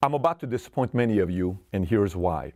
[0.00, 2.52] I'm about to disappoint many of you, and here's why.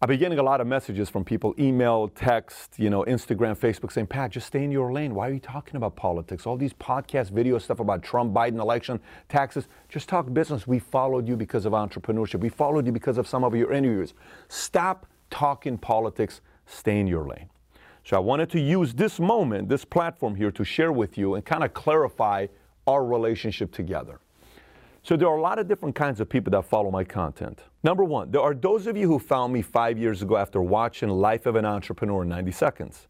[0.00, 3.92] I've been getting a lot of messages from people, email, text, you know, Instagram, Facebook,
[3.92, 5.14] saying, Pat, just stay in your lane.
[5.14, 6.46] Why are you talking about politics?
[6.46, 9.68] All these podcast video stuff about Trump, Biden election, taxes.
[9.90, 10.66] Just talk business.
[10.66, 12.40] We followed you because of entrepreneurship.
[12.40, 14.14] We followed you because of some of your interviews.
[14.48, 16.40] Stop talking politics.
[16.64, 17.50] Stay in your lane.
[18.02, 21.44] So I wanted to use this moment, this platform here, to share with you and
[21.44, 22.46] kind of clarify
[22.86, 24.20] our relationship together.
[25.06, 27.62] So there are a lot of different kinds of people that follow my content.
[27.84, 31.08] Number one, there are those of you who found me five years ago after watching
[31.08, 33.06] Life of an Entrepreneur in 90 seconds.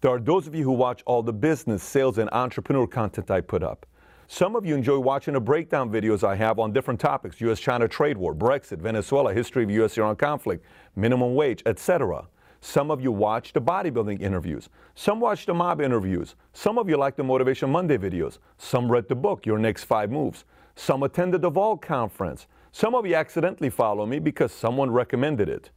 [0.00, 3.42] There are those of you who watch all the business, sales, and entrepreneur content I
[3.42, 3.84] put up.
[4.28, 7.86] Some of you enjoy watching the breakdown videos I have on different topics US China
[7.86, 10.64] trade war, Brexit, Venezuela, history of US Iran conflict,
[10.94, 12.26] minimum wage, etc.
[12.62, 14.70] Some of you watch the bodybuilding interviews.
[14.94, 16.34] Some watch the mob interviews.
[16.54, 18.38] Some of you like the Motivation Monday videos.
[18.56, 20.46] Some read the book, Your Next Five Moves.
[20.76, 22.46] Some attended the Vault conference.
[22.70, 25.70] Some of you accidentally follow me because someone recommended it.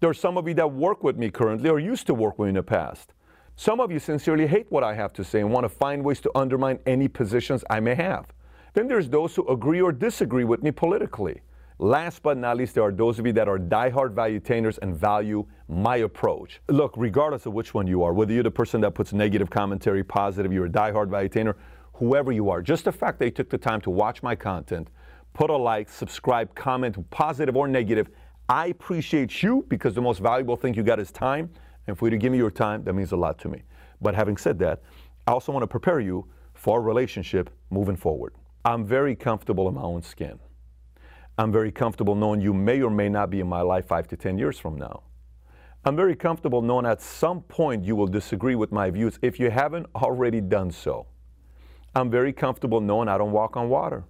[0.00, 2.46] There are some of you that work with me currently or used to work with
[2.46, 3.12] me in the past.
[3.56, 6.20] Some of you sincerely hate what I have to say and want to find ways
[6.20, 8.26] to undermine any positions I may have.
[8.74, 11.40] Then there's those who agree or disagree with me politically.
[11.78, 15.44] Last but not least, there are those of you that are diehard valuetainers and value
[15.68, 16.60] my approach.
[16.68, 20.04] Look, regardless of which one you are, whether you're the person that puts negative commentary,
[20.04, 21.54] positive, you're a diehard valuetainer,
[21.98, 24.88] whoever you are, just the fact that you took the time to watch my content,
[25.32, 28.08] put a like, subscribe, comment, positive or negative,
[28.48, 31.50] I appreciate you because the most valuable thing you got is time.
[31.86, 33.62] And for you to give me your time, that means a lot to me.
[34.00, 34.82] But having said that,
[35.26, 38.34] I also want to prepare you for a relationship moving forward.
[38.64, 40.38] I'm very comfortable in my own skin.
[41.38, 44.16] I'm very comfortable knowing you may or may not be in my life five to
[44.16, 45.02] 10 years from now.
[45.84, 49.50] I'm very comfortable knowing at some point you will disagree with my views if you
[49.50, 51.06] haven't already done so.
[51.96, 54.04] I'm very comfortable knowing I don't walk on water.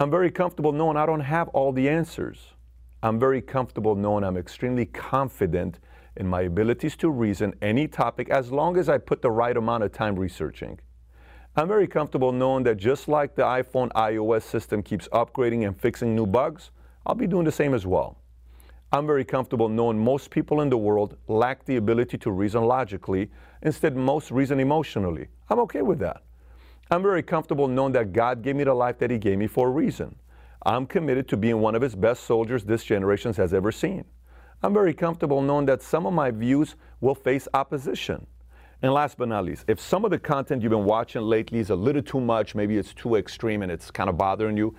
[0.00, 2.54] I'm very comfortable knowing I don't have all the answers.
[3.00, 5.78] I'm very comfortable knowing I'm extremely confident
[6.16, 9.84] in my abilities to reason any topic as long as I put the right amount
[9.84, 10.80] of time researching.
[11.54, 16.16] I'm very comfortable knowing that just like the iPhone iOS system keeps upgrading and fixing
[16.16, 16.72] new bugs,
[17.06, 18.18] I'll be doing the same as well.
[18.90, 23.30] I'm very comfortable knowing most people in the world lack the ability to reason logically,
[23.62, 25.28] instead, most reason emotionally.
[25.48, 26.22] I'm okay with that.
[26.92, 29.68] I'm very comfortable knowing that God gave me the life that He gave me for
[29.68, 30.14] a reason.
[30.66, 34.04] I'm committed to being one of His best soldiers this generation has ever seen.
[34.62, 38.26] I'm very comfortable knowing that some of my views will face opposition.
[38.82, 41.70] And last but not least, if some of the content you've been watching lately is
[41.70, 44.74] a little too much, maybe it's too extreme and it's kind of bothering you,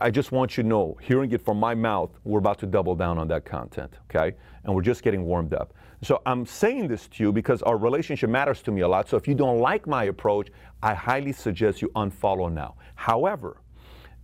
[0.00, 2.94] I just want you to know, hearing it from my mouth, we're about to double
[2.94, 4.36] down on that content, okay?
[4.64, 5.72] And we're just getting warmed up.
[6.02, 9.08] So I'm saying this to you because our relationship matters to me a lot.
[9.08, 10.48] So if you don't like my approach,
[10.82, 12.76] I highly suggest you unfollow now.
[12.94, 13.60] However,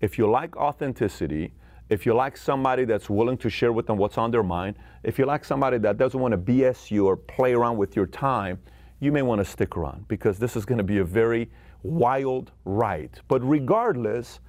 [0.00, 1.52] if you like authenticity,
[1.88, 5.18] if you like somebody that's willing to share with them what's on their mind, if
[5.18, 8.58] you like somebody that doesn't want to BS you or play around with your time,
[9.00, 11.50] you may want to stick around because this is going to be a very
[11.82, 13.20] wild ride.
[13.28, 14.40] But regardless,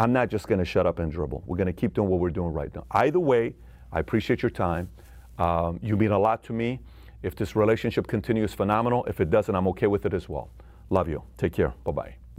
[0.00, 1.42] I'm not just going to shut up and dribble.
[1.44, 2.86] We're going to keep doing what we're doing right now.
[2.90, 3.54] Either way,
[3.92, 4.88] I appreciate your time.
[5.38, 6.80] Um, you mean a lot to me.
[7.22, 9.04] If this relationship continues, phenomenal.
[9.04, 10.48] If it doesn't, I'm okay with it as well.
[10.88, 11.22] Love you.
[11.36, 11.74] Take care.
[11.84, 12.29] Bye bye.